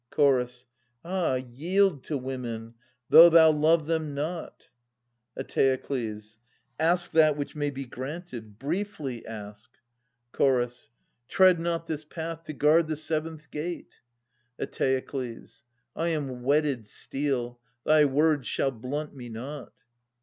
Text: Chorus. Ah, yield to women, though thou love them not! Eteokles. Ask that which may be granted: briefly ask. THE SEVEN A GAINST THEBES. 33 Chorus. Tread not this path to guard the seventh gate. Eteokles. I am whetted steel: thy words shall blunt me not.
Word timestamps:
Chorus. 0.09 0.65
Ah, 1.05 1.35
yield 1.35 2.03
to 2.05 2.17
women, 2.17 2.73
though 3.11 3.29
thou 3.29 3.51
love 3.51 3.85
them 3.85 4.15
not! 4.15 4.69
Eteokles. 5.37 6.39
Ask 6.79 7.11
that 7.11 7.37
which 7.37 7.55
may 7.55 7.69
be 7.69 7.85
granted: 7.85 8.57
briefly 8.57 9.23
ask. 9.27 9.73
THE 10.31 10.39
SEVEN 10.39 10.55
A 10.55 10.57
GAINST 10.57 10.57
THEBES. 10.57 10.89
33 11.29 11.37
Chorus. 11.37 11.37
Tread 11.37 11.59
not 11.59 11.85
this 11.85 12.03
path 12.03 12.43
to 12.45 12.53
guard 12.53 12.87
the 12.87 12.95
seventh 12.95 13.51
gate. 13.51 13.99
Eteokles. 14.59 15.61
I 15.95 16.07
am 16.07 16.41
whetted 16.41 16.87
steel: 16.87 17.59
thy 17.85 18.05
words 18.05 18.47
shall 18.47 18.71
blunt 18.71 19.13
me 19.15 19.29
not. 19.29 19.71